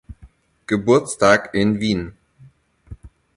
[0.65, 2.17] Geburtstag in Wien.